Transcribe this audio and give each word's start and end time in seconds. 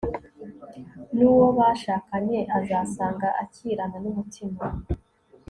n'uwo 1.15 1.47
bashakanye 1.57 2.39
azasanga 2.57 3.27
akirana 3.43 3.97
n'umutima 4.03 4.59